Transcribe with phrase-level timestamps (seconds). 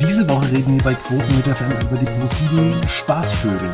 [0.00, 3.70] Diese Woche reden wir bei Quoten mit der Fan über die Pro7 Spaßvögel.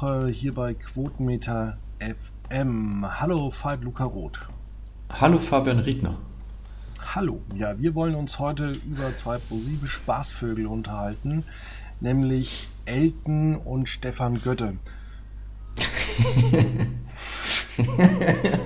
[0.00, 3.04] Woche hier bei Quotenmeter FM.
[3.20, 4.40] Hallo Falk Luca Roth.
[5.10, 6.16] Hallo Fabian Riedner.
[7.14, 11.44] Hallo, ja, wir wollen uns heute über zwei positive Spaßvögel unterhalten,
[12.00, 14.78] nämlich Elton und Stefan Götte.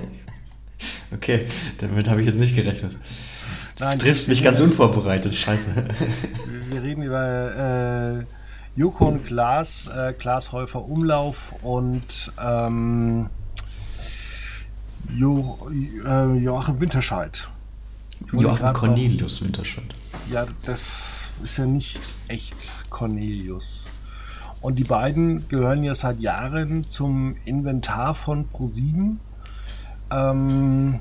[1.13, 1.47] okay,
[1.79, 2.95] damit habe ich jetzt nicht gerechnet.
[3.79, 5.85] Nein, du triffst mich ganz unvorbereitet, scheiße.
[6.69, 8.23] Wir reden über äh,
[8.75, 13.29] Joko und Klaas, äh, Klaas Häufer Umlauf und ähm,
[15.15, 15.57] jo,
[16.05, 17.47] äh, Joachim Winterscheid.
[18.33, 19.95] Joachim Cornelius noch, Winterscheid.
[20.29, 23.87] Ja, das ist ja nicht echt Cornelius.
[24.59, 29.21] Und die beiden gehören ja seit Jahren zum Inventar von ProSieben.
[30.11, 30.99] Ähm,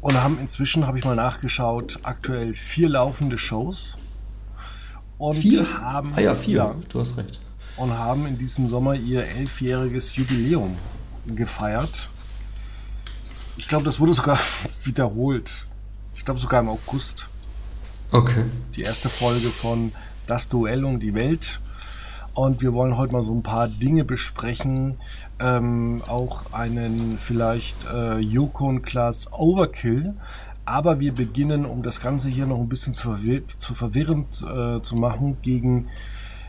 [0.00, 3.98] und haben inzwischen, habe ich mal nachgeschaut, aktuell vier laufende Shows
[5.18, 5.80] und vier?
[5.80, 6.12] haben.
[6.14, 6.56] Ah ja, vier.
[6.56, 7.40] Ja, du hast recht.
[7.76, 10.76] Und haben in diesem Sommer ihr elfjähriges Jubiläum
[11.26, 12.08] gefeiert.
[13.56, 14.38] Ich glaube, das wurde sogar
[14.84, 15.66] wiederholt.
[16.14, 17.28] Ich glaube sogar im August.
[18.12, 18.44] Okay.
[18.76, 19.92] Die erste Folge von
[20.26, 21.60] Das Duell um die Welt.
[22.34, 24.98] Und wir wollen heute mal so ein paar Dinge besprechen.
[25.38, 30.14] Ähm, auch einen vielleicht äh, Yukon Class Overkill.
[30.66, 34.82] Aber wir beginnen, um das Ganze hier noch ein bisschen zu, verwir zu verwirrend äh,
[34.82, 35.86] zu machen, gegen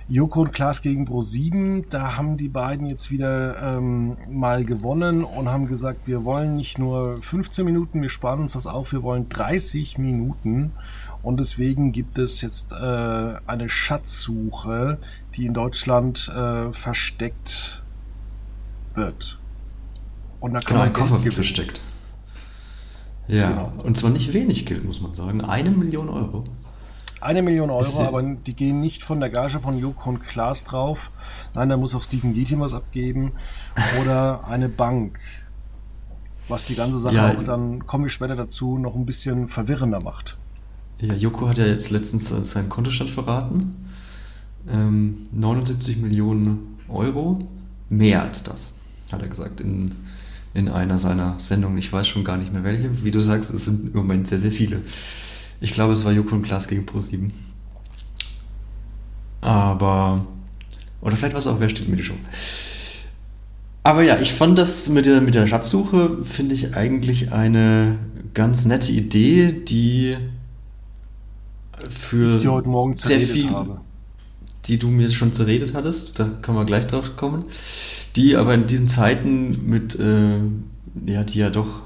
[0.10, 1.86] Joko und Klaas gegen Pro7.
[1.90, 6.80] Da haben die beiden jetzt wieder ähm, mal gewonnen und haben gesagt, wir wollen nicht
[6.80, 10.72] nur 15 Minuten, wir sparen uns das auf, wir wollen 30 Minuten.
[11.22, 12.76] Und deswegen gibt es jetzt äh,
[13.46, 14.98] eine Schatzsuche,
[15.36, 17.84] die in Deutschland äh, versteckt
[18.96, 19.38] wird.
[20.40, 21.82] Und da kann genau, man Koffer wird versteckt.
[23.28, 23.74] Ja, genau.
[23.84, 25.42] und zwar nicht wenig Geld, muss man sagen.
[25.42, 26.44] Eine Million Euro.
[27.20, 31.12] Eine Million Euro, aber die gehen nicht von der Gage von Joko und Klaas drauf.
[31.56, 33.34] Nein, da muss auch Stephen Getty was abgeben.
[34.00, 35.20] Oder eine Bank.
[36.48, 40.02] Was die ganze Sache ja, auch dann, komme ich später dazu, noch ein bisschen verwirrender
[40.02, 40.38] macht.
[41.00, 43.88] Ja, Joko hat ja jetzt letztens äh, seinen Kontostand verraten.
[44.72, 47.40] Ähm, 79 Millionen Euro.
[47.90, 48.76] Mehr als das,
[49.12, 49.96] hat er gesagt, in
[50.58, 51.78] in einer seiner Sendungen.
[51.78, 53.04] Ich weiß schon gar nicht mehr welche.
[53.04, 54.82] Wie du sagst, es sind im Moment sehr, sehr viele.
[55.62, 57.30] Ich glaube, es war Joko und Klaas gegen Pro7.
[59.42, 60.26] Aber.
[61.00, 62.16] Oder vielleicht war es auch Wer steht mit die Show.
[63.84, 68.00] Aber ja, ich fand das mit der, mit der Schatzsuche, finde ich eigentlich eine
[68.34, 70.18] ganz nette Idee, die
[71.92, 73.80] für die heute Morgen sehr viel, habe.
[74.66, 77.46] die du mir schon zerredet hattest, da können wir gleich drauf kommen
[78.16, 80.38] die aber in diesen Zeiten mit, äh,
[81.06, 81.84] ja, die ja doch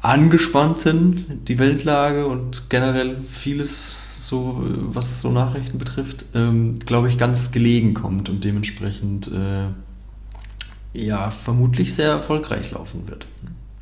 [0.00, 7.18] angespannt sind, die Weltlage und generell vieles so, was so Nachrichten betrifft, ähm, glaube ich,
[7.18, 9.68] ganz gelegen kommt und dementsprechend äh,
[10.92, 13.26] ja vermutlich sehr erfolgreich laufen wird.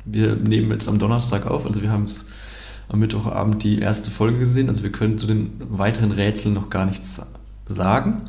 [0.05, 2.25] Wir nehmen jetzt am Donnerstag auf, also wir haben es
[2.87, 6.85] am Mittwochabend die erste Folge gesehen, also wir können zu den weiteren Rätseln noch gar
[6.85, 7.21] nichts
[7.67, 8.23] sagen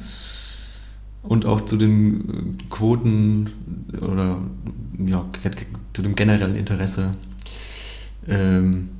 [1.23, 3.51] und auch zu den äh, Quoten
[4.01, 4.39] oder
[5.07, 5.25] ja,
[5.93, 7.13] zu dem generellen Interesse.
[8.27, 8.91] Ähm,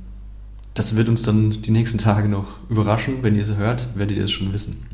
[0.73, 3.21] das wird uns dann die nächsten Tage noch überraschen.
[3.21, 4.87] Wenn ihr es hört, werdet ihr es schon wissen.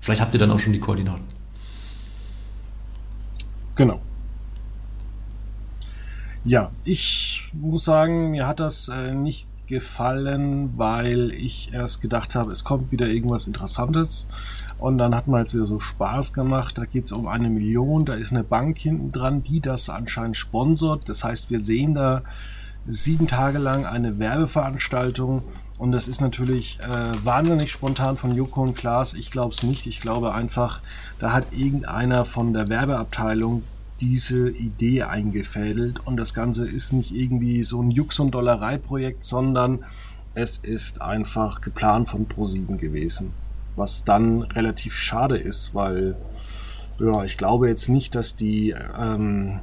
[0.00, 1.24] Vielleicht habt ihr dann auch schon die Koordinaten.
[3.74, 4.00] Genau.
[6.44, 12.50] Ja, ich muss sagen, mir hat das äh, nicht gefallen, weil ich erst gedacht habe,
[12.50, 14.26] es kommt wieder irgendwas Interessantes.
[14.78, 16.78] Und dann hat man jetzt wieder so Spaß gemacht.
[16.78, 18.04] Da geht es um eine Million.
[18.04, 21.08] Da ist eine Bank hinten dran, die das anscheinend sponsort.
[21.08, 22.18] Das heißt, wir sehen da
[22.86, 25.42] sieben Tage lang eine Werbeveranstaltung.
[25.78, 29.14] Und das ist natürlich äh, wahnsinnig spontan von Joko und Klaas.
[29.14, 29.86] Ich glaube es nicht.
[29.86, 30.80] Ich glaube einfach,
[31.20, 33.62] da hat irgendeiner von der Werbeabteilung
[34.00, 36.06] diese Idee eingefädelt.
[36.06, 39.84] Und das Ganze ist nicht irgendwie so ein Jux- und Dollerei-Projekt, sondern
[40.34, 43.32] es ist einfach geplant von ProSieben gewesen
[43.78, 46.16] was dann relativ schade ist, weil
[47.00, 49.60] Ja, ich glaube jetzt nicht, dass die ähm,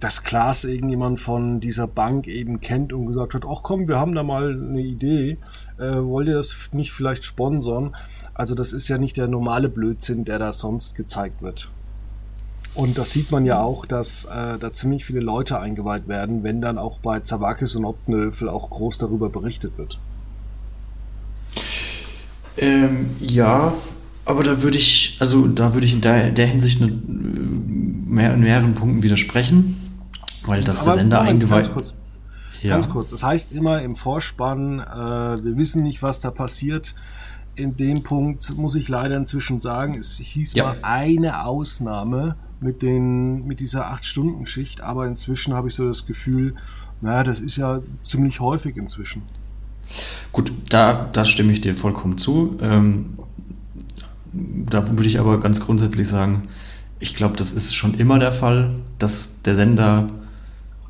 [0.00, 4.14] dass Klaas irgendjemand von dieser Bank eben kennt und gesagt hat, ach komm, wir haben
[4.14, 5.36] da mal eine Idee,
[5.76, 7.94] äh, wollt ihr das nicht vielleicht sponsern?
[8.32, 11.70] Also das ist ja nicht der normale Blödsinn, der da sonst gezeigt wird.
[12.78, 16.60] Und das sieht man ja auch, dass äh, da ziemlich viele Leute eingeweiht werden, wenn
[16.60, 19.98] dann auch bei Zawakis und Optenhöfel auch groß darüber berichtet wird.
[22.56, 23.72] Ähm, ja,
[24.24, 28.42] aber da würde ich, also da würde ich in der, der Hinsicht eine, mehr, in
[28.42, 29.76] mehreren Punkten widersprechen,
[30.46, 31.64] weil das aber der Sender eingeweiht.
[31.64, 31.94] Ganz kurz,
[32.62, 32.70] ja.
[32.70, 33.10] ganz kurz.
[33.10, 36.94] Das heißt immer im Vorspann, äh, wir wissen nicht, was da passiert
[37.56, 40.62] in dem Punkt muss ich leider inzwischen sagen, es hieß ja.
[40.62, 46.54] mal eine Ausnahme mit, den, mit dieser 8-Stunden-Schicht, aber inzwischen habe ich so das Gefühl,
[47.00, 49.22] naja, das ist ja ziemlich häufig inzwischen.
[50.32, 52.58] Gut, da, da stimme ich dir vollkommen zu.
[52.60, 53.18] Ähm,
[54.32, 56.42] da würde ich aber ganz grundsätzlich sagen,
[57.00, 60.06] ich glaube, das ist schon immer der Fall, dass der Sender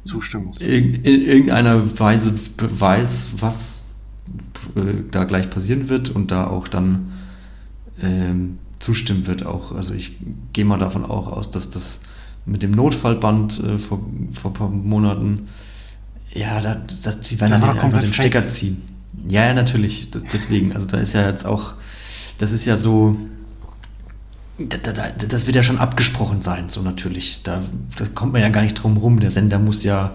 [0.04, 3.84] zustimmen in, in irgendeiner Weise weiß, was
[4.74, 7.12] äh, da gleich passieren wird und da auch dann
[8.00, 9.44] ähm, zustimmen wird.
[9.44, 10.16] Auch, also ich
[10.52, 12.00] gehe mal davon auch aus, dass das
[12.46, 14.00] mit dem Notfallband äh, vor,
[14.32, 15.48] vor ein paar Monaten,
[16.32, 18.50] ja, da, das, die werden dann einfach den Stecker fake.
[18.50, 18.82] ziehen.
[19.28, 20.10] Ja, ja, natürlich.
[20.10, 21.72] Das, deswegen, also da ist ja jetzt auch,
[22.38, 23.16] das ist ja so,
[24.58, 27.42] da, da, das wird ja schon abgesprochen sein, so natürlich.
[27.42, 27.62] Da,
[27.96, 29.20] da kommt man ja gar nicht drum rum.
[29.20, 30.12] Der Sender muss ja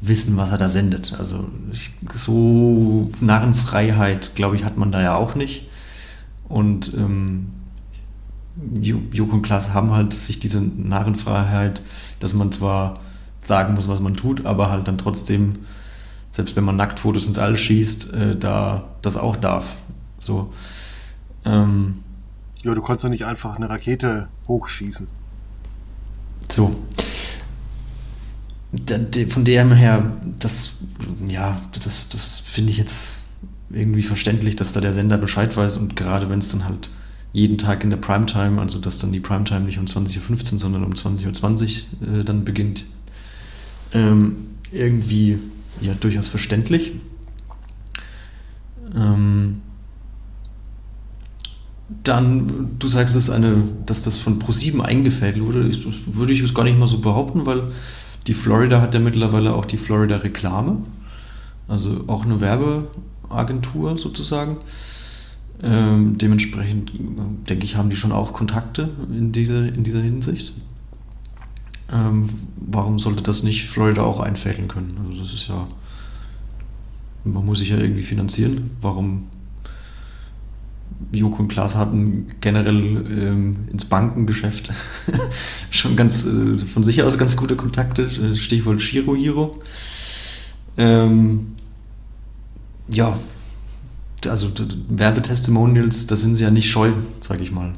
[0.00, 1.14] wissen, was er da sendet.
[1.18, 5.68] Also ich, so Narrenfreiheit, glaube ich, hat man da ja auch nicht.
[6.48, 7.48] Und ähm,
[9.12, 11.82] Joko und Klaas haben halt sich diese Narrenfreiheit,
[12.20, 13.00] dass man zwar
[13.40, 15.52] sagen muss, was man tut, aber halt dann trotzdem,
[16.30, 19.74] selbst wenn man Nacktfotos ins All schießt, äh, da das auch darf.
[20.18, 20.52] So.
[21.44, 22.02] Ähm,
[22.62, 25.06] ja, du kannst doch nicht einfach eine Rakete hochschießen.
[26.50, 26.74] So
[29.30, 30.74] von dem her, das,
[31.26, 33.18] ja, das, das finde ich jetzt
[33.70, 36.90] irgendwie verständlich, dass da der Sender Bescheid weiß und gerade wenn es dann halt
[37.36, 40.84] jeden Tag in der Primetime, also dass dann die Primetime nicht um 20.15 Uhr, sondern
[40.84, 42.86] um 20.20 Uhr äh, dann beginnt,
[43.92, 45.38] ähm, irgendwie
[45.82, 46.92] ja durchaus verständlich.
[48.94, 49.60] Ähm,
[52.02, 56.54] dann, du sagst, dass, eine, dass das von Pro7 eingefädelt wurde, das würde ich es
[56.54, 57.64] gar nicht mal so behaupten, weil
[58.26, 60.78] die Florida hat ja mittlerweile auch die Florida Reklame,
[61.68, 64.56] also auch eine Werbeagentur sozusagen.
[65.62, 66.92] Ähm, dementsprechend
[67.48, 70.52] denke ich, haben die schon auch Kontakte in, diese, in dieser Hinsicht.
[71.92, 74.98] Ähm, warum sollte das nicht Florida auch einfädeln können?
[75.06, 75.64] Also das ist ja,
[77.24, 78.72] man muss sich ja irgendwie finanzieren.
[78.82, 79.28] Warum
[81.12, 84.72] Joko und Klaas hatten generell ähm, ins Bankengeschäft
[85.70, 88.02] schon ganz äh, von sich aus ganz gute Kontakte.
[88.02, 89.60] Äh, Stichwort Shiro Hiro.
[90.76, 91.52] Ähm,
[92.88, 93.18] ja,
[94.26, 94.50] also
[94.88, 96.92] Werbetestimonials, da sind sie ja nicht scheu,
[97.22, 97.72] sage ich mal.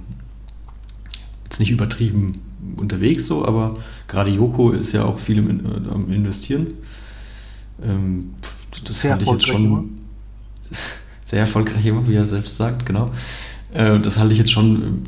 [1.45, 2.41] Jetzt nicht übertrieben
[2.77, 3.77] unterwegs so, aber
[4.07, 6.75] gerade Joko ist ja auch viel im, äh, am Investieren.
[7.83, 8.35] Ähm,
[8.85, 9.65] das Sehr fand ich jetzt schon.
[9.65, 9.85] Immer
[11.25, 13.11] sehr erfolgreich immer, wie er selbst sagt, genau.
[13.73, 15.03] Äh, das halte ich jetzt schon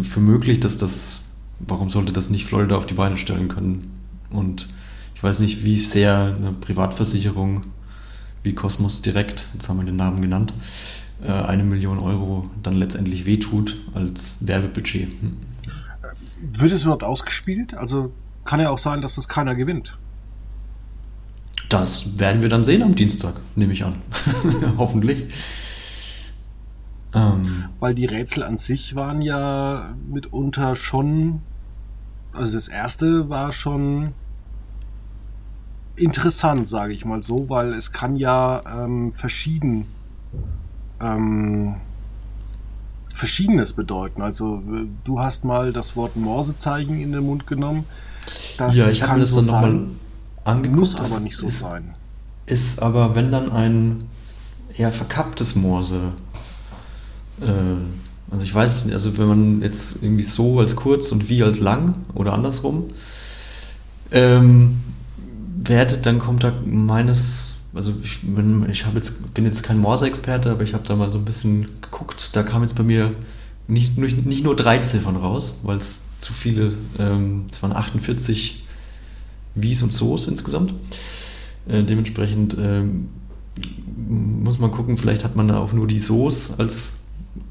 [0.00, 1.20] äh, für möglich, dass das,
[1.58, 3.90] warum sollte das nicht Florida auf die Beine stellen können?
[4.30, 4.68] Und
[5.14, 7.62] ich weiß nicht, wie sehr eine Privatversicherung
[8.48, 10.54] wie Cosmos Direkt, jetzt haben wir den Namen genannt,
[11.22, 15.08] äh, eine Million Euro dann letztendlich wehtut als Werbebudget.
[15.08, 15.36] Hm.
[16.40, 17.76] Wird es überhaupt ausgespielt?
[17.76, 18.12] Also
[18.44, 19.98] kann ja auch sein, dass das keiner gewinnt.
[21.68, 23.96] Das werden wir dann sehen am Dienstag, nehme ich an.
[24.78, 25.30] Hoffentlich.
[27.14, 27.64] Ähm.
[27.80, 31.42] Weil die Rätsel an sich waren ja mitunter schon.
[32.32, 34.14] Also das erste war schon
[35.98, 39.86] interessant, sage ich mal so, weil es kann ja ähm, verschieden
[41.00, 41.76] ähm,
[43.12, 44.22] Verschiedenes bedeuten.
[44.22, 44.62] Also
[45.04, 47.84] du hast mal das Wort Morsezeichen in den Mund genommen.
[48.56, 49.86] Das ja, ich habe mir das so dann nochmal
[50.44, 50.78] angeguckt.
[50.78, 51.94] Muss aber nicht so ist, sein.
[52.46, 54.04] Ist aber, wenn dann ein
[54.76, 56.12] eher verkapptes Morse.
[57.40, 57.46] Äh,
[58.30, 61.42] also ich weiß es nicht, also wenn man jetzt irgendwie so als kurz und wie
[61.42, 62.88] als lang oder andersrum
[64.10, 64.80] ähm,
[65.64, 70.62] wertet, dann kommt da meines, also ich bin, ich jetzt, bin jetzt kein Morse-Experte, aber
[70.62, 73.12] ich habe da mal so ein bisschen geguckt, da kam jetzt bei mir
[73.66, 78.64] nicht, nicht, nur drei Ziffern raus, weil es zu viele, ähm, es waren 48
[79.54, 80.72] Wies und So's insgesamt.
[81.68, 82.82] Äh, dementsprechend äh,
[84.08, 86.94] muss man gucken, vielleicht hat man da auch nur die So's als,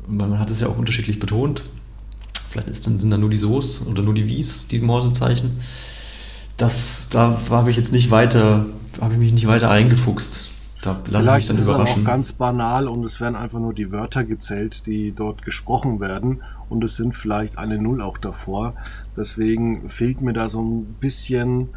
[0.08, 1.64] weil man hat es ja auch unterschiedlich betont.
[2.50, 5.60] vielleicht ist dann, sind dann nur die So's oder nur die Wies, die Morsezeichen.
[6.58, 8.66] Das, da habe ich jetzt nicht weiter,
[9.00, 10.50] habe ich mich nicht weiter eingefuchst.
[10.82, 14.24] Da Vielleicht ist es dann auch ganz banal und es werden einfach nur die Wörter
[14.24, 18.74] gezählt, die dort gesprochen werden und es sind vielleicht eine Null auch davor.
[19.16, 21.70] Deswegen fehlt mir da so ein bisschen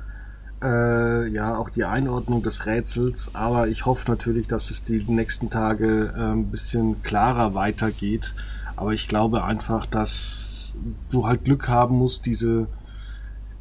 [0.63, 5.49] äh, ja auch die Einordnung des Rätsels, aber ich hoffe natürlich, dass es die nächsten
[5.49, 8.35] Tage äh, ein bisschen klarer weitergeht.
[8.77, 10.75] Aber ich glaube einfach, dass
[11.11, 12.67] du halt Glück haben musst, diese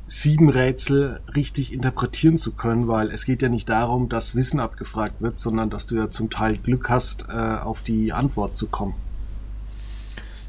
[0.10, 5.22] sieben Rätsel richtig interpretieren zu können, weil es geht ja nicht darum, dass Wissen abgefragt
[5.22, 8.96] wird, sondern dass du ja zum Teil Glück hast, äh, auf die Antwort zu kommen.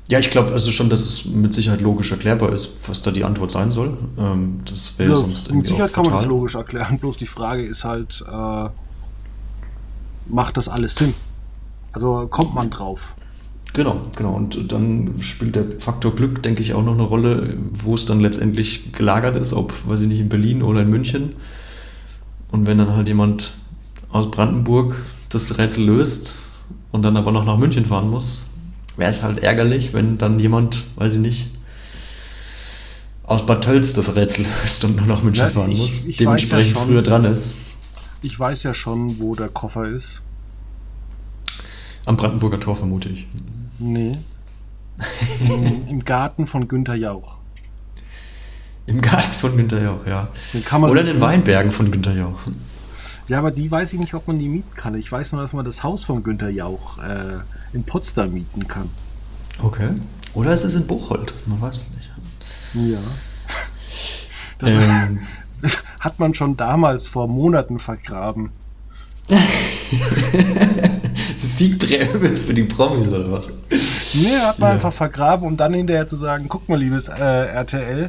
[0.09, 3.23] Ja, ich glaube also schon, dass es mit Sicherheit logisch erklärbar ist, was da die
[3.23, 3.99] Antwort sein soll.
[4.19, 7.63] Ähm, das wäre ja, sonst Mit Sicherheit kann man das logisch erklären, bloß die Frage
[7.65, 8.69] ist halt, äh,
[10.27, 11.13] macht das alles Sinn?
[11.93, 13.15] Also kommt man drauf?
[13.73, 14.35] Genau, genau.
[14.35, 18.21] Und dann spielt der Faktor Glück, denke ich, auch noch eine Rolle, wo es dann
[18.21, 21.31] letztendlich gelagert ist, ob, weiß ich nicht, in Berlin oder in München.
[22.51, 23.53] Und wenn dann halt jemand
[24.11, 24.97] aus Brandenburg
[25.29, 26.35] das Rätsel löst
[26.91, 28.43] und dann aber noch nach München fahren muss,
[28.97, 31.51] wäre es halt ärgerlich, wenn dann jemand, weiß ich nicht,
[33.23, 36.17] aus Bad Tölz das Rätsel löst und nur nach München ja, fahren ich, muss, ich
[36.17, 37.55] dementsprechend ja schon, früher dran ist.
[38.23, 40.23] Ich weiß ja schon, wo der Koffer ist.
[42.05, 43.27] Am Brandenburger Tor vermute ich.
[43.81, 44.13] Nee.
[45.41, 47.39] Im, Im Garten von Günter Jauch.
[48.87, 50.29] Im Garten von Günter Jauch, ja.
[50.83, 52.39] Oder in den Weinbergen von Günter Jauch.
[53.29, 54.95] Ja, aber die weiß ich nicht, ob man die mieten kann.
[54.95, 57.39] Ich weiß nur, dass man das Haus von Günter Jauch äh,
[57.73, 58.91] in Potsdam mieten kann.
[59.63, 59.91] Okay.
[60.35, 62.91] Oder es ist in Buchholz, man weiß es nicht.
[62.93, 63.01] Ja.
[64.59, 65.21] Das ähm.
[66.01, 68.51] hat man schon damals vor Monaten vergraben.
[71.61, 73.53] Siegprämie für die Promis oder was?
[74.15, 74.75] Nee, hat man ja.
[74.75, 78.09] einfach vergraben, um dann hinterher zu sagen, guck mal, liebes äh, RTL,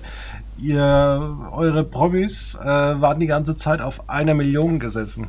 [0.57, 5.27] ihr, eure Promis äh, waren die ganze Zeit auf einer Million gesessen.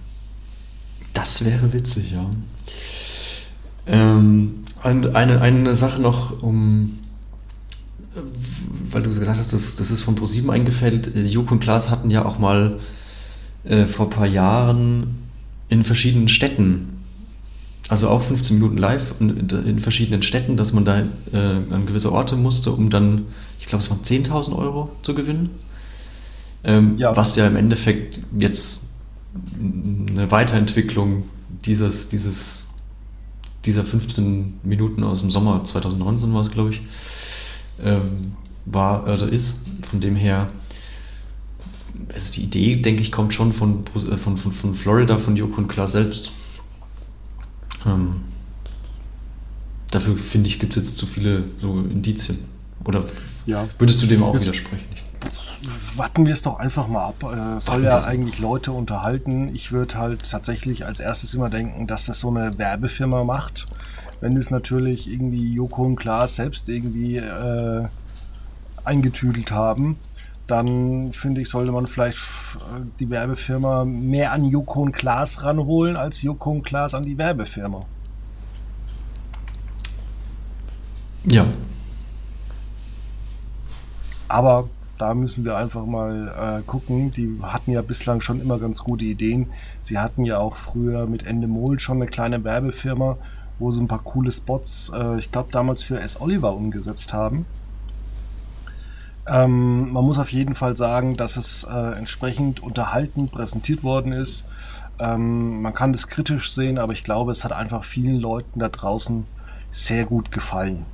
[1.14, 2.24] Das wäre witzig, ja.
[3.88, 6.98] Ähm, eine, eine Sache noch, um
[8.90, 11.12] weil du gesagt hast, das, das ist von ProSieben eingefällt.
[11.16, 12.78] Joko und Klaas hatten ja auch mal
[13.64, 15.18] äh, vor ein paar Jahren
[15.70, 16.91] in verschiedenen Städten
[17.92, 22.36] also auch 15 Minuten live in, verschiedenen Städten, dass man da äh, an gewisse Orte
[22.36, 23.26] musste, um dann,
[23.60, 25.50] ich glaube, es waren 10.000 Euro zu gewinnen.
[26.64, 27.14] Ähm, ja.
[27.14, 28.84] Was ja im Endeffekt jetzt
[29.60, 31.24] eine Weiterentwicklung
[31.66, 32.60] dieses, dieses,
[33.66, 36.80] dieser 15 Minuten aus dem Sommer 2019 war es, glaube ich,
[37.84, 38.32] ähm,
[38.64, 39.66] war, also ist.
[39.90, 40.48] Von dem her,
[42.14, 43.84] also die Idee, denke ich, kommt schon von,
[44.16, 46.32] von, von, von Florida, von Joko und Klar selbst.
[47.86, 48.22] Ähm,
[49.90, 52.38] dafür finde ich, gibt es jetzt zu viele so Indizien.
[52.84, 53.04] Oder
[53.46, 53.68] ja.
[53.78, 54.84] würdest du dem auch jetzt, widersprechen?
[55.94, 57.22] Warten wir es doch einfach mal ab.
[57.22, 59.54] Äh, soll ja eigentlich Leute unterhalten.
[59.54, 63.66] Ich würde halt tatsächlich als erstes immer denken, dass das so eine Werbefirma macht.
[64.20, 67.86] Wenn es natürlich irgendwie Joko und Klaas selbst irgendwie äh,
[68.84, 69.98] eingetüdelt haben,
[70.46, 72.18] dann finde ich, sollte man vielleicht
[72.56, 77.16] äh, die Werbefirma mehr an Joko und Klaas ranholen, als Joko und Klaas an die
[77.16, 77.86] Werbefirma.
[81.24, 81.46] Ja.
[84.28, 84.68] Aber
[84.98, 87.12] da müssen wir einfach mal äh, gucken.
[87.12, 89.46] Die hatten ja bislang schon immer ganz gute Ideen.
[89.82, 93.18] Sie hatten ja auch früher mit Endemol schon eine kleine Werbefirma,
[93.58, 96.20] wo sie ein paar coole Spots, äh, ich glaube damals für S.
[96.20, 97.46] Oliver umgesetzt haben.
[99.26, 104.44] Ähm, man muss auf jeden Fall sagen, dass es äh, entsprechend unterhaltend präsentiert worden ist.
[104.98, 108.68] Ähm, man kann das kritisch sehen, aber ich glaube, es hat einfach vielen Leuten da
[108.68, 109.26] draußen
[109.70, 110.84] sehr gut gefallen.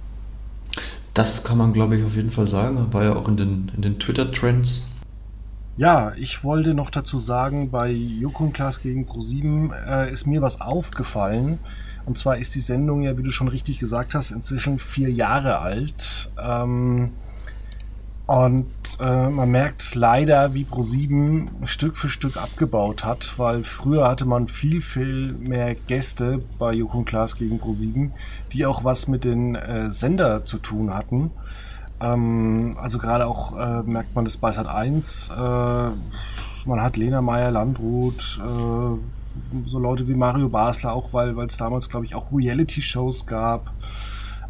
[1.14, 2.92] Das kann man, glaube ich, auf jeden Fall sagen.
[2.92, 4.92] War ja auch in den, in den Twitter-Trends.
[5.76, 10.60] Ja, ich wollte noch dazu sagen, bei Joko Class gegen Pro7 äh, ist mir was
[10.60, 11.60] aufgefallen.
[12.04, 15.58] Und zwar ist die Sendung ja, wie du schon richtig gesagt hast, inzwischen vier Jahre
[15.58, 16.30] alt.
[16.40, 17.12] Ähm,
[18.28, 18.68] und
[19.00, 24.48] äh, man merkt leider, wie Pro7 Stück für Stück abgebaut hat, weil früher hatte man
[24.48, 28.10] viel, viel mehr Gäste bei Joko Klaas gegen Pro7,
[28.52, 31.30] die auch was mit den äh, Sender zu tun hatten.
[32.02, 35.30] Ähm, also gerade auch äh, merkt man das bei Sat 1.
[35.30, 35.40] Äh,
[36.66, 42.04] man hat Lena Meyer-Landrut, äh, so Leute wie Mario Basler, auch weil es damals, glaube
[42.04, 43.72] ich, auch Reality-Shows gab.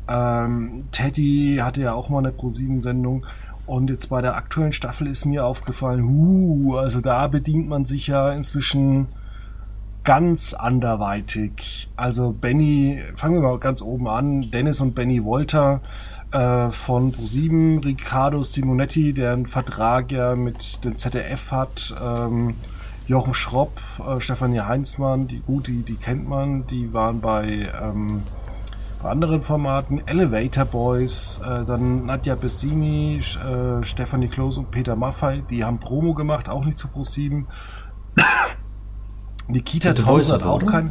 [0.08, 3.26] Ähm, Teddy hatte ja auch mal eine Pro7-Sendung.
[3.68, 8.06] Und jetzt bei der aktuellen Staffel ist mir aufgefallen, huh, also da bedient man sich
[8.06, 9.08] ja inzwischen
[10.04, 11.90] ganz anderweitig.
[11.94, 15.82] Also Benny, fangen wir mal ganz oben an, Dennis und Benny Wolter
[16.32, 22.54] äh, von ProSieben, Riccardo Simonetti, der einen Vertrag ja mit dem ZDF hat, ähm,
[23.06, 28.22] Jochen Schropp, äh, Stefanie Heinzmann, die gut, die, die kennt man, die waren bei, ähm,
[29.02, 35.42] bei anderen Formaten, Elevator Boys, äh, dann Nadja Bessini, äh, Stefanie Kloß und Peter Maffei,
[35.48, 37.46] die haben Promo gemacht, auch nicht zu ProSieben.
[39.48, 40.90] Nikita Thompson hat auch kein,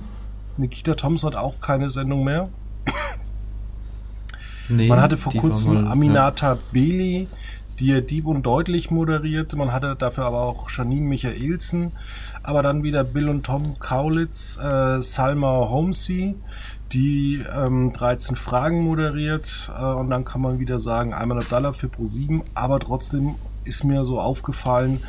[0.56, 2.50] Nikita Thompson hat auch keine Sendung mehr.
[4.70, 6.60] Nee, Man hatte vor kurzem mal, Aminata ja.
[6.72, 7.28] Beli,
[7.80, 9.56] die er Dieb und Deutlich moderiert.
[9.56, 11.92] Man hatte dafür aber auch Janine Michaelsen,
[12.44, 16.36] aber dann wieder Bill und Tom Kaulitz, äh, Salma Homsey,
[16.91, 19.72] die ähm, 13 Fragen moderiert.
[19.77, 24.06] Äh, und dann kann man wieder sagen, einmal Dollar für Pro7, aber trotzdem ist mir
[24.06, 25.01] so aufgefallen,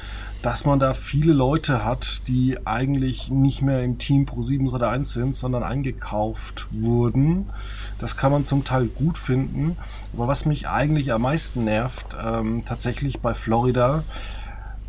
[0.43, 5.13] dass man da viele Leute hat, die eigentlich nicht mehr im Team Pro7 oder 1
[5.13, 7.51] sind, sondern eingekauft wurden.
[7.99, 9.77] Das kann man zum Teil gut finden.
[10.15, 14.05] Aber was mich eigentlich am meisten nervt, ähm, tatsächlich bei Florida,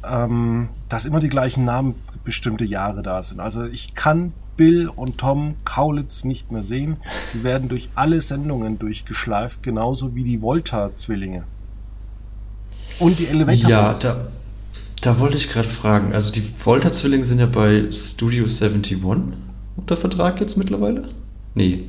[0.07, 3.39] ähm, dass immer die gleichen Namen bestimmte Jahre da sind.
[3.39, 6.97] Also ich kann Bill und Tom Kaulitz nicht mehr sehen.
[7.33, 11.45] Die werden durch alle Sendungen durchgeschleift, genauso wie die Volta-Zwillinge.
[12.99, 14.27] Und die Elevator Ja, da,
[14.99, 16.13] da wollte ich gerade fragen.
[16.13, 19.01] Also die Volta-Zwillinge sind ja bei Studio 71
[19.77, 21.07] unter Vertrag jetzt mittlerweile?
[21.55, 21.85] Nee.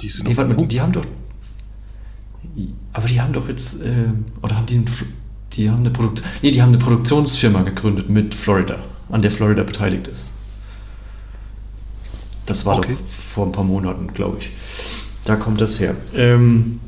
[0.00, 1.06] Die sind nee, warte mal, die haben doch.
[2.92, 3.82] Aber die haben doch jetzt.
[3.82, 4.08] Äh,
[4.42, 4.78] oder haben die.
[4.78, 4.86] Ein,
[5.52, 6.24] die haben eine Produkt.
[6.42, 8.78] Nee, die haben eine Produktionsfirma gegründet mit Florida,
[9.12, 10.31] an der Florida beteiligt ist.
[12.52, 12.98] Das war okay.
[12.98, 14.50] doch vor ein paar Monaten, glaube ich.
[15.24, 15.96] Da kommt das her.
[16.14, 16.80] Ähm,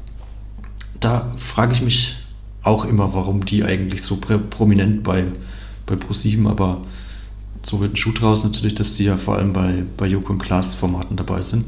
[1.00, 2.16] da frage ich mich
[2.62, 4.18] auch immer, warum die eigentlich so
[4.50, 5.25] prominent bei,
[5.87, 6.83] bei ProSieben, aber
[7.62, 10.38] so wird ein Schuh draus natürlich, dass die ja vor allem bei, bei Joko und
[10.38, 11.64] Klaas Formaten dabei sind.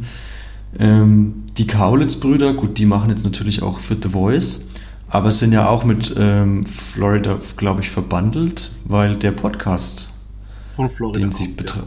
[0.79, 4.67] Ähm, die Kaulitz-Brüder, gut, die machen jetzt natürlich auch für The Voice,
[5.09, 10.13] aber sind ja auch mit ähm, Florida, glaube ich, verbandelt, weil der Podcast,
[11.15, 11.83] den sie ja.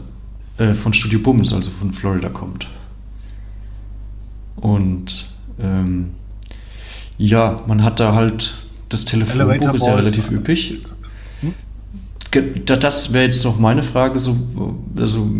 [0.60, 2.68] Äh, von Studio Bums, also von Florida kommt.
[4.56, 6.10] Und ähm,
[7.16, 8.54] ja, man hat da halt
[8.90, 10.78] das Telefonbuch ist ja relativ üppig.
[11.40, 11.54] Hm?
[12.66, 14.36] Das wäre jetzt noch meine Frage, so,
[14.96, 15.30] also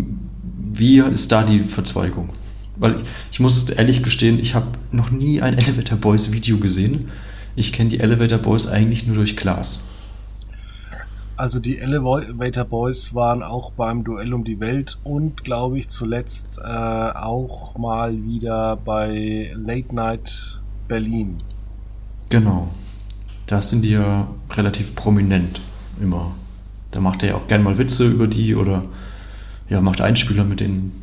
[0.73, 2.29] wie ist da die Verzweigung?
[2.77, 3.03] Weil ich,
[3.33, 7.11] ich muss ehrlich gestehen, ich habe noch nie ein Elevator Boys Video gesehen.
[7.55, 9.83] Ich kenne die Elevator Boys eigentlich nur durch Glas.
[11.41, 16.59] Also die Elevator Boys waren auch beim Duell um die Welt und glaube ich zuletzt
[16.63, 21.37] äh, auch mal wieder bei Late Night Berlin.
[22.29, 22.69] Genau
[23.51, 25.59] da sind die ja relativ prominent
[26.01, 26.31] immer.
[26.91, 28.83] Da macht er ja auch gerne mal Witze über die oder
[29.69, 30.93] ja, macht Einspieler mit denen.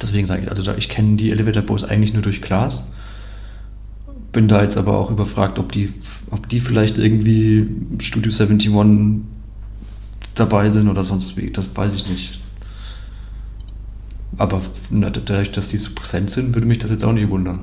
[0.00, 2.92] Deswegen sage ich, also da, ich kenne die Elevator Boys eigentlich nur durch Klaas.
[4.32, 5.92] Bin da jetzt aber auch überfragt, ob die,
[6.32, 7.68] ob die vielleicht irgendwie
[8.00, 8.72] Studio 71
[10.34, 11.50] dabei sind oder sonst wie.
[11.50, 12.40] Das weiß ich nicht.
[14.38, 17.60] Aber dadurch, dass die so präsent sind, würde mich das jetzt auch nicht wundern.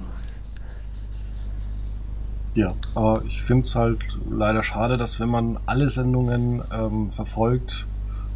[2.56, 7.88] Ja, aber ich finde es halt leider schade, dass wenn man alle Sendungen ähm, verfolgt,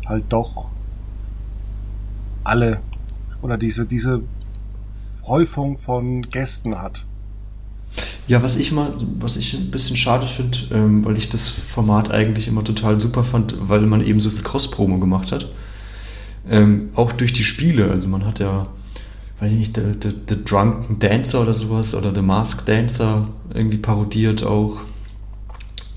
[0.06, 0.70] halt doch
[2.44, 2.80] alle
[3.42, 4.22] oder diese, diese
[5.26, 7.06] Häufung von Gästen hat.
[8.28, 12.10] Ja, was ich mal, was ich ein bisschen schade finde, ähm, weil ich das Format
[12.10, 15.50] eigentlich immer total super fand, weil man eben so viel Cross-Promo gemacht hat.
[16.50, 18.68] Ähm, auch durch die Spiele, also man hat ja
[19.44, 23.78] weiß ich nicht, The, The, The Drunken Dancer oder sowas oder The Mask Dancer irgendwie
[23.78, 24.78] parodiert auch.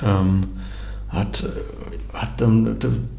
[0.03, 0.49] Ähm,
[1.09, 1.47] hat,
[2.13, 2.77] hat dann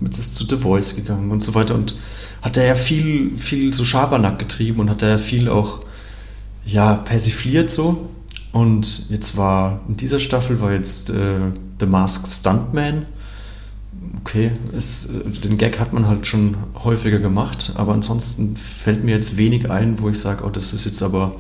[0.10, 1.96] ist zu The Voice gegangen und so weiter und
[2.42, 5.80] hat da ja viel, viel so Schabernack getrieben und hat da ja viel auch
[6.66, 8.10] ja, persifliert so.
[8.58, 13.06] Und jetzt war in dieser Staffel war jetzt äh, The Masked Stuntman
[14.22, 15.08] okay, es,
[15.44, 20.00] den Gag hat man halt schon häufiger gemacht, aber ansonsten fällt mir jetzt wenig ein,
[20.02, 21.36] wo ich sage, oh, das ist jetzt aber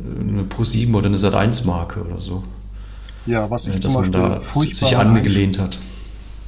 [0.00, 2.42] äh, eine Pro7 oder eine Sat1-Marke oder so.
[3.26, 5.78] Ja, was ich ja, zum Beispiel da sich angelehnt hat.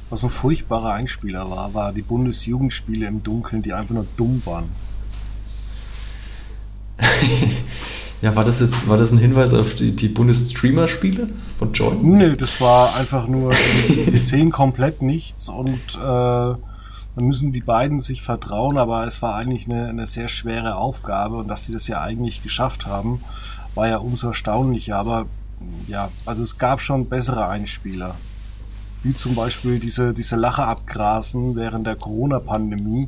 [0.09, 4.69] Was ein furchtbarer Einspieler war, war die Bundesjugendspiele im Dunkeln, die einfach nur dumm waren.
[8.21, 11.27] Ja, war das jetzt, war das ein Hinweis auf die, die Bundesstreamer-Spiele
[11.57, 11.95] von Joy?
[12.01, 16.55] Nee, das war einfach nur, wir sehen komplett nichts und äh,
[17.19, 21.37] dann müssen die beiden sich vertrauen, aber es war eigentlich eine, eine sehr schwere Aufgabe
[21.37, 23.21] und dass sie das ja eigentlich geschafft haben,
[23.75, 24.97] war ja umso erstaunlicher.
[24.97, 25.25] Aber
[25.87, 28.15] ja, also es gab schon bessere Einspieler.
[29.01, 33.07] Wie zum Beispiel diese, diese Lache abgrasen während der Corona-Pandemie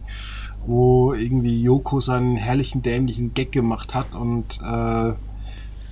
[0.65, 5.13] wo irgendwie Joko seinen herrlichen dämlichen Gag gemacht hat und äh,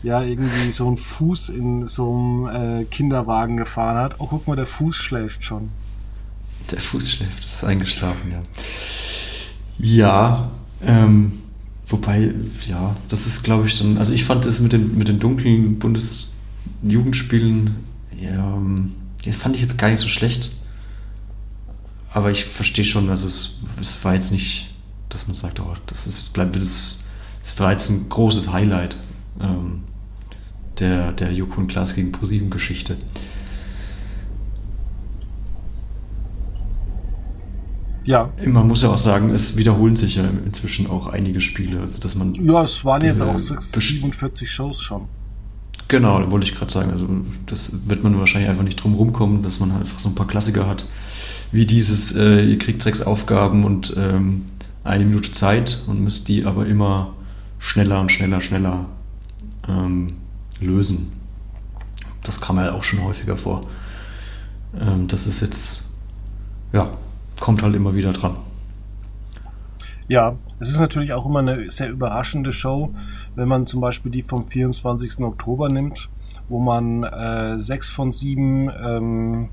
[0.04, 4.16] ja irgendwie so einen Fuß in so einem äh, Kinderwagen gefahren hat.
[4.20, 5.70] Oh, guck mal, der Fuß schläft schon.
[6.72, 8.42] Der Fuß schläft, ist eingeschlafen, ja.
[9.80, 10.52] Ja,
[10.86, 11.40] ähm,
[11.88, 12.34] wobei,
[12.68, 15.80] ja, das ist, glaube ich, dann, also ich fand das mit den, mit den dunklen
[15.80, 17.76] Bundesjugendspielen,
[18.22, 18.94] ja, ähm,
[19.26, 20.59] das fand ich jetzt gar nicht so schlecht.
[22.20, 24.74] Aber ich verstehe schon, also es, es war jetzt nicht,
[25.08, 27.06] dass man sagt, oh, das ist, bleibt das,
[27.42, 28.98] das war jetzt ein großes Highlight
[29.40, 29.86] ähm,
[30.80, 32.98] der, der Joko und Klaas gegen ProSieben Geschichte.
[38.04, 38.34] Ja.
[38.46, 41.80] Man muss ja auch sagen, es wiederholen sich ja inzwischen auch einige Spiele.
[41.80, 45.08] Also dass man ja, es waren jetzt auch 47 Shows schon.
[45.88, 46.92] Genau, da wollte ich gerade sagen.
[46.92, 47.08] Also
[47.46, 50.28] das wird man wahrscheinlich einfach nicht drum rumkommen, dass man halt einfach so ein paar
[50.28, 50.86] Klassiker hat,
[51.52, 54.46] wie dieses, äh, ihr kriegt sechs Aufgaben und ähm,
[54.84, 57.14] eine Minute Zeit und müsst die aber immer
[57.58, 58.86] schneller und schneller, schneller
[59.68, 60.18] ähm,
[60.60, 61.12] lösen.
[62.24, 63.62] Das kam ja auch schon häufiger vor.
[64.80, 65.84] Ähm, das ist jetzt,
[66.74, 66.92] ja,
[67.40, 68.38] kommt halt immer wieder dran.
[70.08, 72.94] Ja, es ist natürlich auch immer eine sehr überraschende Show,
[73.36, 75.20] wenn man zum Beispiel die vom 24.
[75.20, 76.10] Oktober nimmt,
[76.48, 79.50] wo man äh, sechs von sieben ähm,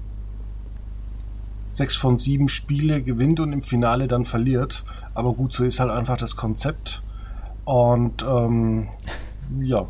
[1.77, 4.85] sechs von sieben Spiele gewinnt und im Finale dann verliert.
[5.15, 7.03] Aber gut, so ist halt einfach das Konzept.
[7.65, 8.89] Und ähm,
[9.61, 9.87] ja.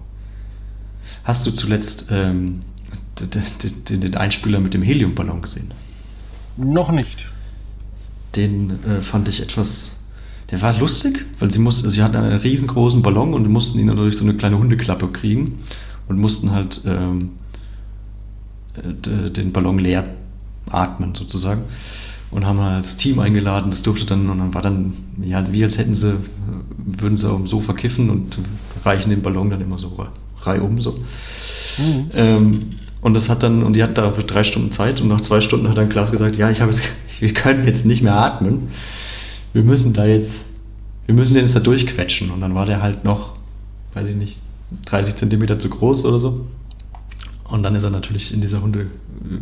[1.25, 2.61] Hast du zuletzt ähm,
[3.18, 5.72] den Einspieler mit dem Heliumballon gesehen?
[6.57, 7.31] Noch nicht
[8.37, 10.07] den äh, fand ich etwas.
[10.51, 14.16] Der war lustig, weil sie mussten, sie hatten einen riesengroßen Ballon und mussten ihn durch
[14.16, 15.59] so eine kleine Hundeklappe kriegen
[16.07, 17.33] und mussten halt ähm,
[18.77, 20.05] äh, den Ballon leer
[20.71, 21.65] atmen sozusagen
[22.31, 23.71] und haben halt das Team eingeladen.
[23.71, 26.19] Das durfte dann und dann war dann ja wie als hätten sie
[26.77, 28.39] würden sie auf dem Sofa kiffen und
[28.85, 30.07] reichen den Ballon dann immer so
[30.41, 30.93] reihum so.
[31.79, 32.11] Mhm.
[32.15, 32.61] Ähm,
[33.01, 35.69] und das hat dann, und die hat dafür drei Stunden Zeit und nach zwei Stunden
[35.69, 36.83] hat dann Klaas gesagt, ja, ich habe jetzt,
[37.21, 38.69] wir können jetzt nicht mehr atmen.
[39.53, 40.45] Wir müssen da jetzt,
[41.07, 42.31] wir müssen den jetzt da durchquetschen.
[42.31, 43.35] Und dann war der halt noch,
[43.95, 44.39] weiß ich nicht,
[44.87, 46.47] 30 Zentimeter zu groß oder so.
[47.45, 48.59] Und dann ist er natürlich in dieser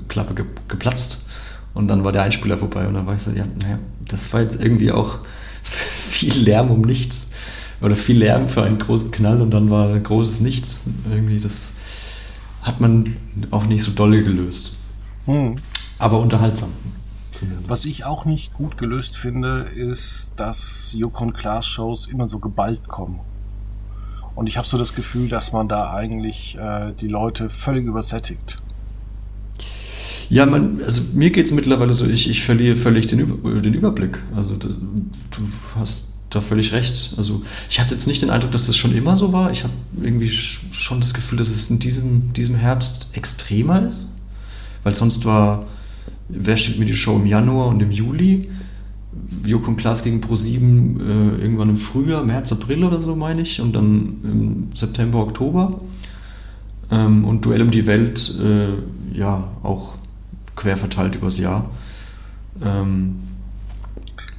[0.08, 1.26] Ge geplatzt.
[1.74, 2.86] Und dann war der Einspieler vorbei.
[2.86, 5.18] Und dann war ich so, ja, naja, das war jetzt irgendwie auch
[5.62, 7.32] viel Lärm um nichts.
[7.80, 10.82] Oder viel Lärm für einen großen Knall und dann war ein großes Nichts.
[11.10, 11.72] Irgendwie das
[12.62, 13.16] hat man
[13.50, 14.72] auch nicht so dolle gelöst.
[15.26, 15.56] Hm.
[15.98, 16.70] Aber unterhaltsam.
[17.32, 17.68] Zumindest.
[17.68, 22.88] Was ich auch nicht gut gelöst finde, ist, dass Yukon Class Shows immer so geballt
[22.88, 23.20] kommen.
[24.34, 28.56] Und ich habe so das Gefühl, dass man da eigentlich äh, die Leute völlig übersättigt.
[30.30, 34.18] Ja, man, also mir geht es mittlerweile so, ich, ich verliere völlig den, den Überblick.
[34.34, 34.68] Also du
[35.76, 37.14] hast da völlig recht.
[37.16, 39.52] Also ich hatte jetzt nicht den Eindruck, dass das schon immer so war.
[39.52, 44.10] Ich habe irgendwie schon das Gefühl, dass es in diesem, diesem Herbst extremer ist.
[44.82, 45.66] Weil sonst war,
[46.28, 48.50] wer steht mir die Show im Januar und im Juli?
[49.44, 53.60] Joko und Klaas gegen Pro7 äh, irgendwann im Frühjahr, März, April oder so, meine ich.
[53.60, 55.80] Und dann im September, Oktober.
[56.90, 59.94] Ähm, und Duell um die Welt, äh, ja, auch
[60.56, 61.70] quer verteilt übers Jahr.
[62.62, 63.28] Ähm,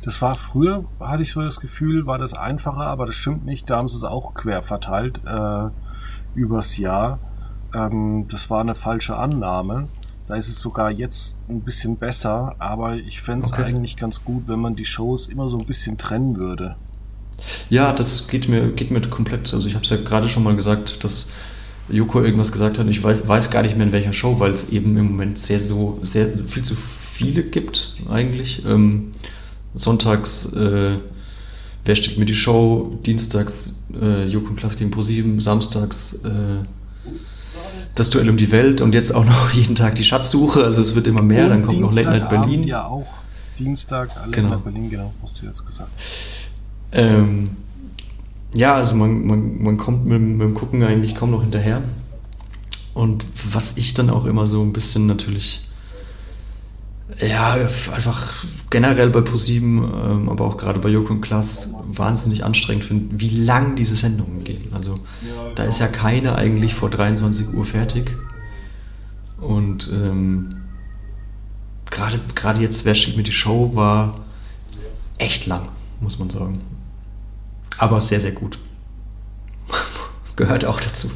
[0.04, 3.70] das war früher, hatte ich so das Gefühl, war das einfacher, aber das stimmt nicht.
[3.70, 5.70] Da haben sie es auch quer verteilt äh,
[6.36, 7.20] übers Jahr.
[7.74, 9.86] Ähm, das war eine falsche Annahme.
[10.28, 13.64] Da ist es sogar jetzt ein bisschen besser, aber ich fände es okay.
[13.64, 16.76] eigentlich ganz gut, wenn man die Shows immer so ein bisschen trennen würde.
[17.70, 19.54] Ja, das geht mir, geht mir komplett.
[19.54, 21.32] Also ich habe es ja gerade schon mal gesagt, dass
[21.90, 22.88] Joko irgendwas gesagt hat.
[22.88, 25.60] Ich weiß, weiß gar nicht mehr in welcher Show, weil es eben im Moment sehr
[25.60, 28.64] so sehr viel zu viele gibt eigentlich.
[28.66, 29.12] Ähm,
[29.76, 30.98] sonntags äh,
[31.86, 36.64] Wer steht mir die Show, dienstags äh, Joko und Klaas gegen ProSieben, samstags äh,
[37.94, 40.96] das Duell um die Welt und jetzt auch noch jeden Tag die Schatzsuche, also es
[40.96, 42.64] wird immer mehr, und dann kommt noch Late Night Berlin.
[42.64, 43.08] Ja, auch
[43.60, 44.50] Dienstag, Late genau.
[44.50, 45.92] Night Berlin, genau, hast du jetzt gesagt.
[46.92, 47.52] Ähm,
[48.54, 51.84] ja, also man, man, man kommt mit, mit dem Gucken eigentlich kaum noch hinterher.
[52.94, 55.66] Und was ich dann auch immer so ein bisschen natürlich
[57.20, 57.54] ja,
[57.94, 63.20] einfach generell bei ProSieben, ähm, aber auch gerade bei Joko und Klaas wahnsinnig anstrengend finde,
[63.20, 64.74] wie lang diese Sendungen gehen.
[64.74, 64.96] Also
[65.56, 68.12] da ist ja keine eigentlich vor 23 Uhr fertig.
[69.40, 70.50] Und ähm,
[71.90, 74.16] gerade, jetzt, wer steht mir die Show, war
[75.18, 75.70] echt lang,
[76.02, 76.62] muss man sagen.
[77.78, 78.60] Aber sehr, sehr gut.
[80.36, 81.10] Gehört auch dazu.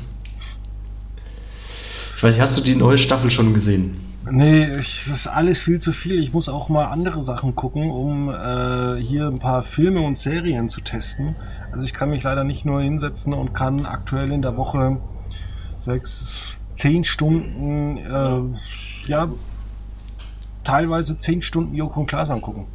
[2.16, 4.10] Ich weiß nicht, hast du die neue Staffel schon gesehen?
[4.32, 6.20] Nee, das ist alles viel zu viel.
[6.20, 10.70] Ich muss auch mal andere Sachen gucken, um äh, hier ein paar Filme und Serien
[10.70, 11.36] zu testen.
[11.72, 14.98] Also ich kann mich leider nicht nur hinsetzen und kann aktuell in der Woche
[15.78, 16.44] sechs,
[16.74, 19.30] zehn Stunden, äh, ja,
[20.64, 22.68] teilweise zehn Stunden Joko und Klaas angucken.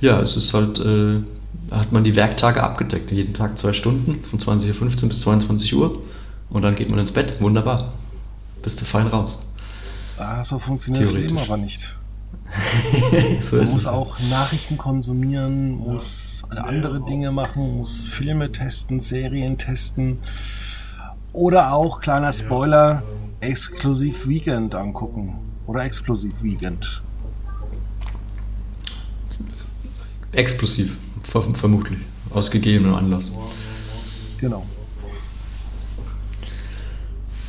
[0.00, 1.20] Ja, es ist halt, äh,
[1.74, 3.10] hat man die Werktage abgedeckt.
[3.10, 6.02] Jeden Tag zwei Stunden, von 20.15 Uhr bis 22 Uhr.
[6.50, 7.40] Und dann geht man ins Bett.
[7.40, 7.92] Wunderbar.
[8.62, 9.46] Bist du fein raus.
[10.18, 11.96] Ah, so funktioniert das Leben aber nicht.
[13.40, 13.86] so man muss es.
[13.86, 20.18] auch Nachrichten konsumieren, muss andere Dinge machen, muss Filme testen, Serien testen.
[21.32, 23.02] Oder auch, kleiner Spoiler,
[23.40, 25.38] Exklusiv Weekend angucken.
[25.66, 27.02] Oder Explosiv Weekend.
[30.32, 31.98] Explosiv, vermutlich.
[32.30, 33.30] Aus gegebenem Anlass.
[34.38, 34.66] Genau.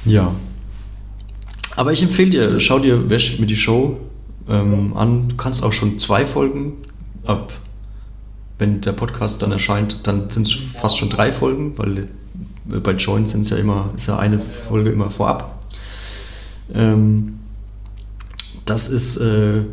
[0.05, 0.33] Ja.
[1.75, 3.99] Aber ich empfehle dir, schau dir Wäsch mir die Show
[4.47, 5.29] ähm, an.
[5.29, 6.73] Du kannst auch schon zwei Folgen
[7.25, 7.53] ab.
[8.59, 12.09] Wenn der Podcast dann erscheint, dann sind es fast schon drei Folgen, weil
[12.69, 15.65] äh, bei Join sind es ja immer, ist ja eine Folge immer vorab.
[16.73, 17.39] Ähm,
[18.65, 19.63] das ist äh,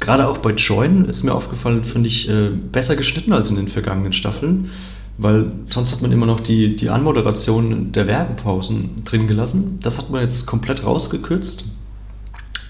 [0.00, 3.68] gerade auch bei Join ist mir aufgefallen, finde ich, äh, besser geschnitten als in den
[3.68, 4.70] vergangenen Staffeln,
[5.18, 9.78] weil sonst hat man immer noch die, die Anmoderation der Werbepausen drin gelassen.
[9.82, 11.64] Das hat man jetzt komplett rausgekürzt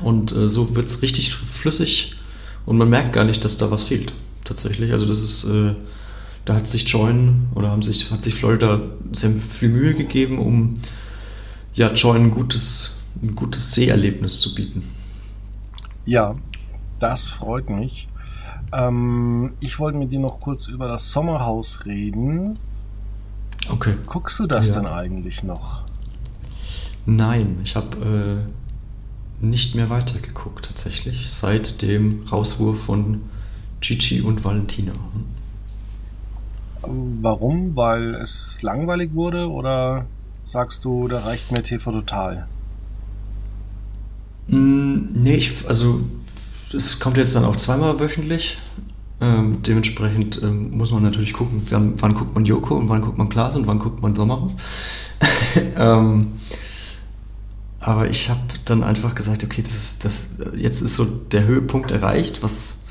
[0.00, 2.16] und äh, so wird es richtig flüssig
[2.66, 4.12] und man merkt gar nicht, dass da was fehlt.
[4.44, 4.92] Tatsächlich.
[4.92, 5.74] Also das ist, äh,
[6.46, 8.80] da hat sich Join oder haben sich, hat sich Florida
[9.12, 10.74] sehr viel Mühe gegeben, um
[11.74, 14.82] ja, Join ein gutes, ein gutes Seherlebnis zu bieten.
[16.06, 16.34] Ja,
[17.00, 18.08] das freut mich.
[18.72, 22.54] Ähm, ich wollte mit dir noch kurz über das Sommerhaus reden.
[23.70, 23.94] Okay.
[24.06, 24.74] Guckst du das ja.
[24.74, 25.84] denn eigentlich noch?
[27.06, 33.22] Nein, ich habe äh, nicht mehr weitergeguckt tatsächlich, seit dem Rauswurf von
[33.80, 34.92] Gigi und Valentina.
[36.82, 37.76] Warum?
[37.76, 40.06] Weil es langweilig wurde oder
[40.44, 42.46] sagst du, da reicht mir TV total?
[44.48, 46.00] Mm, nee, ich, also
[46.72, 48.58] es kommt jetzt dann auch zweimal wöchentlich.
[49.20, 53.18] Ähm, dementsprechend ähm, muss man natürlich gucken, wann, wann, guckt man Joko und wann guckt
[53.18, 54.52] man Klaas und wann guckt man Sommerhaus.
[55.76, 56.34] ähm,
[57.80, 62.42] aber ich habe dann einfach gesagt, okay, das das, jetzt ist so der Höhepunkt erreicht.
[62.42, 62.84] Was,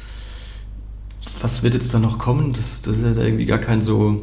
[1.39, 2.51] was wird jetzt da noch kommen?
[2.51, 4.21] Das, das ist ja irgendwie gar kein so,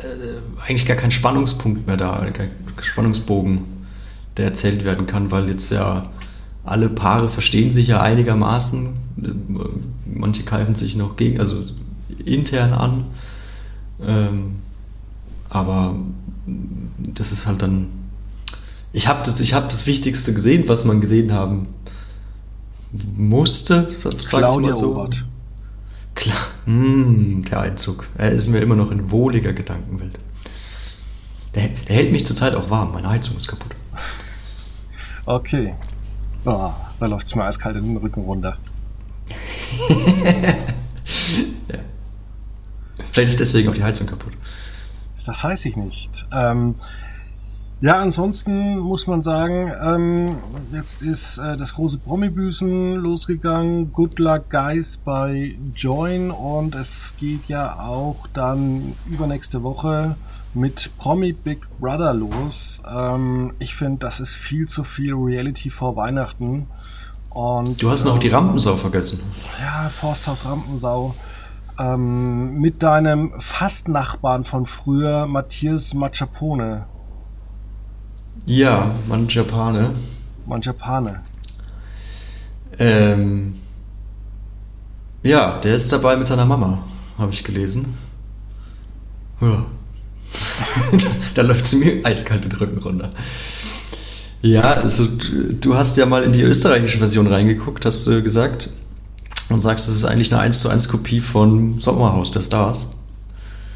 [0.00, 2.50] äh, eigentlich gar kein Spannungspunkt mehr da, kein
[2.82, 3.74] Spannungsbogen
[4.36, 6.02] der erzählt werden kann, weil jetzt ja
[6.64, 8.96] alle Paare verstehen sich ja einigermaßen.
[10.06, 11.62] Manche greifen sich noch gegen, also
[12.24, 13.04] intern an.
[14.00, 14.56] Ähm,
[15.50, 15.94] aber
[16.98, 17.88] das ist halt dann.
[18.92, 21.66] Ich habe das, hab das Wichtigste gesehen, was man gesehen haben
[23.16, 25.08] musste, sag Claudia ich so.
[26.14, 28.06] Klar, mm, der Einzug.
[28.16, 30.18] Er ist mir immer noch in wohliger Gedankenwelt.
[31.54, 32.92] Der, der hält mich zurzeit auch warm.
[32.92, 33.74] Meine Heizung ist kaputt.
[35.26, 35.74] Okay.
[36.44, 38.58] Oh, da läuft es mir eiskalt in den Rücken runter.
[39.78, 40.54] ja.
[43.12, 44.32] Vielleicht ist deswegen auch die Heizung kaputt.
[45.24, 46.26] Das weiß ich nicht.
[46.32, 46.74] Ähm,
[47.80, 50.36] ja, ansonsten muss man sagen, ähm,
[50.72, 53.92] jetzt ist äh, das große Promi-Büßen losgegangen.
[53.92, 60.16] Good Luck Guys bei Join und es geht ja auch dann übernächste Woche
[60.54, 62.82] mit Promi Big Brother los.
[62.88, 66.68] Ähm, ich finde, das ist viel zu viel Reality vor Weihnachten.
[67.30, 69.20] Und, du hast noch die ähm, Rampensau vergessen.
[69.60, 71.14] Ja, Forsthaus Rampensau.
[71.78, 76.86] Ähm, mit deinem Fastnachbarn von früher, Matthias Machapone.
[78.46, 79.90] Ja, Manjapane.
[80.46, 81.22] Manjapane.
[82.78, 83.56] Ähm,
[85.22, 86.84] ja, der ist dabei mit seiner Mama,
[87.18, 87.96] habe ich gelesen.
[89.40, 89.64] Ja,
[91.34, 93.10] da läuft es mir eiskalt den Rücken runter.
[94.42, 98.70] Ja, also du hast ja mal in die österreichische Version reingeguckt, hast du gesagt.
[99.50, 102.88] Und sagst, es ist eigentlich eine 1 zu 1 Kopie von Sommerhaus der Stars.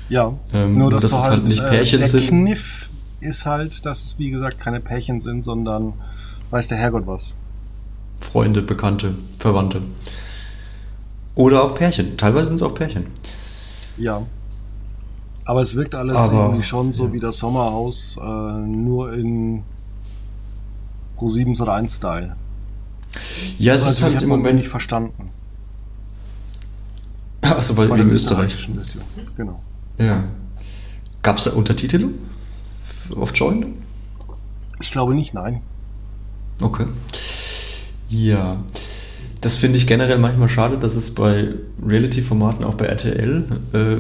[0.08, 2.20] Ja, ähm, nur dass, es halt, halt nicht äh, Pärchen äh, der sind.
[2.22, 2.88] Der Kniff
[3.20, 5.94] ist halt, dass es wie gesagt keine Pärchen sind, sondern
[6.50, 7.36] weiß der Herrgott was.
[8.20, 9.82] Freunde, Bekannte, Verwandte.
[11.34, 12.16] Oder auch Pärchen.
[12.16, 13.06] Teilweise sind es auch Pärchen.
[13.96, 14.26] Ja.
[15.48, 17.12] Aber es wirkt alles Aber, irgendwie schon so ja.
[17.14, 19.62] wie das Sommerhaus, äh, nur in
[21.16, 22.36] Pro7 Sat 1 Style.
[23.56, 25.30] Ja, es also ist halt im Moment nicht verstanden.
[27.40, 29.02] Achso, weil in österreichischen Version.
[29.38, 29.62] Genau.
[29.96, 30.24] Ja.
[31.22, 32.10] Gab es da Untertitel
[33.16, 33.72] auf Join?
[34.82, 35.62] Ich glaube nicht, nein.
[36.60, 36.84] Okay.
[38.10, 38.58] Ja.
[39.40, 41.48] Das finde ich generell manchmal schade, dass es bei
[41.86, 43.96] Reality-Formaten, auch bei RTL, äh,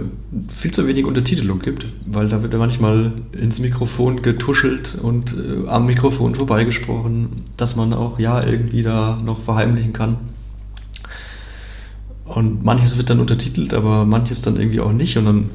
[0.52, 5.68] viel zu wenig Untertitelung gibt, weil da wird ja manchmal ins Mikrofon getuschelt und äh,
[5.68, 10.16] am Mikrofon vorbeigesprochen, dass man auch ja irgendwie da noch verheimlichen kann.
[12.24, 15.16] Und manches wird dann untertitelt, aber manches dann irgendwie auch nicht.
[15.16, 15.50] Und dann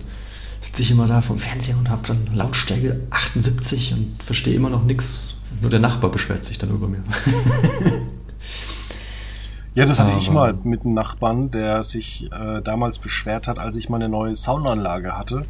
[0.61, 4.85] sitze ich immer da vom Fernseher und habe dann Lautstärke 78 und verstehe immer noch
[4.85, 5.35] nichts.
[5.61, 7.03] Nur der Nachbar beschwert sich dann über mir.
[9.75, 13.57] Ja, das hatte Aber ich mal mit einem Nachbarn, der sich äh, damals beschwert hat,
[13.57, 15.45] als ich meine neue Soundanlage hatte.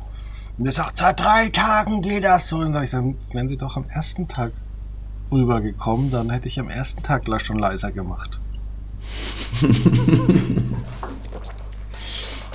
[0.58, 2.58] Und der sagt, seit drei Tagen geht das so.
[2.58, 4.54] Und sag ich, dann wären sie doch am ersten Tag
[5.32, 8.40] rübergekommen, dann hätte ich am ersten Tag gleich schon leiser gemacht.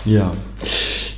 [0.04, 0.32] ja.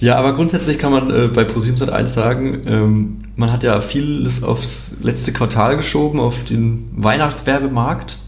[0.00, 4.42] Ja, aber grundsätzlich kann man äh, bei ProSieben 1 sagen, ähm, man hat ja vieles
[4.42, 8.18] aufs letzte Quartal geschoben, auf den Weihnachtswerbemarkt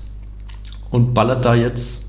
[0.90, 2.01] und ballert da jetzt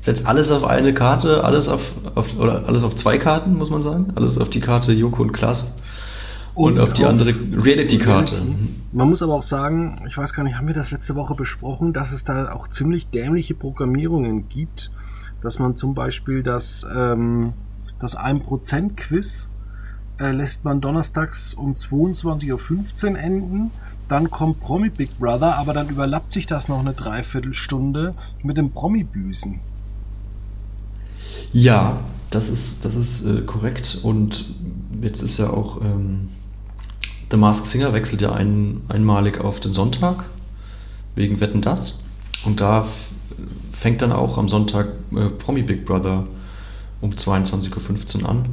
[0.00, 3.82] setzt alles auf eine Karte, alles auf, auf, oder alles auf zwei Karten, muss man
[3.82, 4.12] sagen.
[4.14, 5.74] Alles auf die Karte Joko und Klaas.
[6.54, 8.34] Und, und auf die auf andere Reality-Karte.
[8.92, 11.92] Man muss aber auch sagen, ich weiß gar nicht, haben wir das letzte Woche besprochen,
[11.92, 14.90] dass es da auch ziemlich dämliche Programmierungen gibt,
[15.42, 17.52] dass man zum Beispiel das, ähm,
[18.00, 19.50] das 1%-Quiz
[20.18, 23.70] äh, lässt man donnerstags um 22.15 Uhr enden.
[24.08, 28.72] Dann kommt Promi Big Brother, aber dann überlappt sich das noch eine Dreiviertelstunde mit dem
[28.72, 29.60] Promi-Büßen.
[31.52, 34.00] Ja, das ist, das ist äh, korrekt.
[34.02, 34.46] Und
[35.00, 36.28] jetzt ist ja auch ähm,
[37.30, 40.24] The Masked Singer wechselt ja ein, einmalig auf den Sonntag
[41.14, 41.98] wegen Wetten das.
[42.44, 42.86] Und da
[43.72, 46.26] fängt dann auch am Sonntag äh, Promi Big Brother
[47.00, 48.46] um 22.15 Uhr an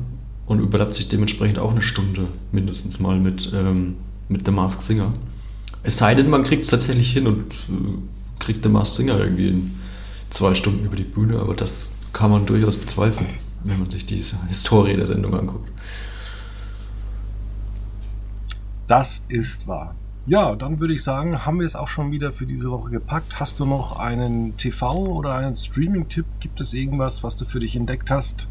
[0.45, 3.95] und überlappt sich dementsprechend auch eine Stunde mindestens mal mit, ähm,
[4.29, 5.13] mit The Masked Singer.
[5.84, 9.49] Es sei denn, man kriegt es tatsächlich hin und äh, kriegt The Masked Singer irgendwie
[9.49, 9.71] in
[10.29, 13.28] zwei Stunden über die Bühne, aber das kann man durchaus bezweifeln,
[13.65, 15.69] wenn man sich diese Historie der Sendung anguckt.
[18.88, 19.95] Das ist wahr.
[20.25, 23.39] Ja, dann würde ich sagen, haben wir es auch schon wieder für diese Woche gepackt.
[23.39, 26.25] Hast du noch einen TV- oder einen Streaming-Tipp?
[26.39, 28.49] Gibt es irgendwas, was du für dich entdeckt hast,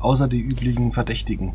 [0.00, 1.52] außer die üblichen Verdächtigen?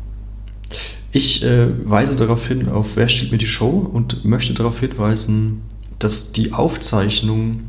[1.10, 5.62] Ich äh, weise darauf hin, auf Wer steht mir die Show und möchte darauf hinweisen,
[5.98, 7.64] dass die Aufzeichnung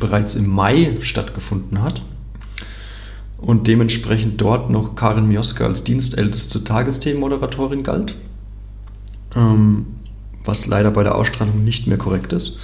[0.00, 2.02] bereits im Mai stattgefunden hat
[3.38, 8.16] und dementsprechend dort noch Karin Mioska als dienstälteste Tagesthemenmoderatorin galt,
[9.34, 9.86] ähm,
[10.44, 12.58] was leider bei der Ausstrahlung nicht mehr korrekt ist.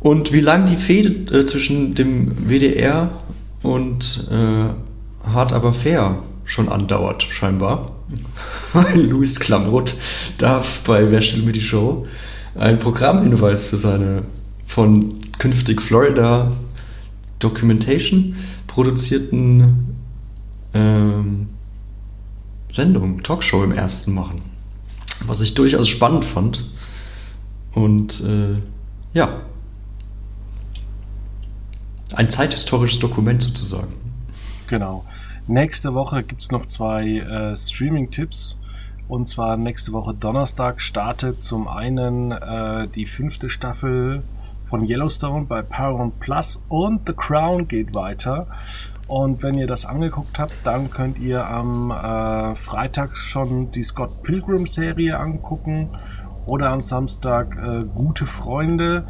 [0.00, 3.10] Und wie lang die Fehde äh, zwischen dem WDR
[3.62, 7.92] und äh, Hart aber fair schon andauert, scheinbar.
[8.72, 9.94] Weil Luis Klamroth
[10.38, 12.06] darf bei Wer stellt mir die Show
[12.54, 14.22] einen Programmhinweis für seine
[14.66, 16.52] von künftig Florida
[17.38, 18.36] Documentation
[18.78, 19.96] produzierten
[20.72, 21.48] ähm,
[22.70, 24.40] Sendung, Talkshow im ersten machen.
[25.26, 26.64] Was ich durchaus spannend fand.
[27.74, 28.54] Und äh,
[29.14, 29.40] ja,
[32.14, 33.94] ein zeithistorisches Dokument sozusagen.
[34.68, 35.04] Genau.
[35.48, 38.60] Nächste Woche gibt es noch zwei äh, Streaming-Tipps.
[39.08, 44.22] Und zwar nächste Woche Donnerstag startet zum einen äh, die fünfte Staffel
[44.68, 48.46] von Yellowstone bei Paramount Plus und The Crown geht weiter.
[49.06, 54.22] Und wenn ihr das angeguckt habt, dann könnt ihr am äh, Freitag schon die Scott
[54.22, 55.88] Pilgrim Serie angucken
[56.44, 59.06] oder am Samstag äh, Gute Freunde.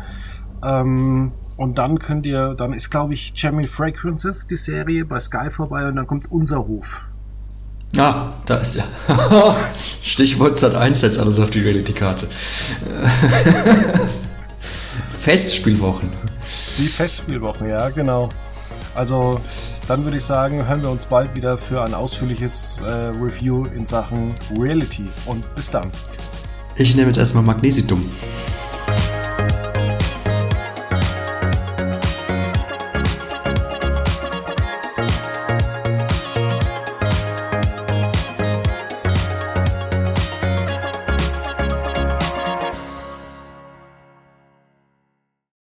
[0.65, 5.51] Ähm, und dann könnt ihr, dann ist glaube ich Jamie Fragrances die Serie bei Sky
[5.51, 7.05] vorbei und dann kommt unser Hof.
[7.97, 8.85] Ah, da ist ja.
[10.03, 12.29] Stichwort Sat 1 setzt alles auf die Reality-Karte.
[15.29, 16.09] Festspielwochen.
[16.79, 18.31] Die Festspielwochen, ja, genau.
[18.95, 19.39] Also,
[19.87, 23.87] dann würde ich sagen, hören wir uns bald wieder für ein ausführliches äh, Review in
[23.87, 25.07] Sachen Reality.
[25.27, 25.91] Und bis dann.
[26.77, 28.11] Ich nehme jetzt erstmal Magnesium.